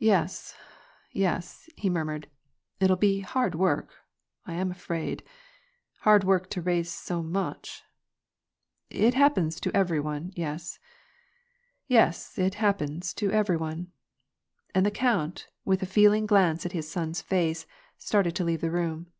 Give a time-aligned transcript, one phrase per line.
[0.00, 0.56] "Yes,
[1.12, 2.28] yes," he murmured,"
[2.80, 3.92] it'll be hard work,
[4.44, 5.22] I am afraid
[5.62, 7.84] ~ hard work to raise so much;
[8.90, 10.80] it happens to every one, yes,
[11.86, 13.92] jes, it happens to every one."
[14.74, 17.64] And the count, with a feeling glance at his son's face,
[17.96, 19.12] started to leave the room.